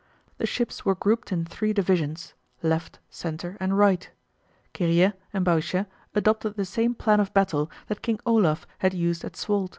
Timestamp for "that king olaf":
7.85-8.65